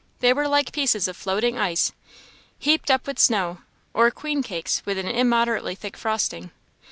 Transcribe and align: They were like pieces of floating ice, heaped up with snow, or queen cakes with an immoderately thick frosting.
They 0.19 0.33
were 0.33 0.47
like 0.47 0.71
pieces 0.73 1.07
of 1.07 1.15
floating 1.15 1.59
ice, 1.59 1.91
heaped 2.57 2.89
up 2.89 3.05
with 3.05 3.19
snow, 3.19 3.59
or 3.93 4.09
queen 4.09 4.41
cakes 4.41 4.81
with 4.83 4.97
an 4.97 5.07
immoderately 5.07 5.75
thick 5.75 5.95
frosting. 5.95 6.49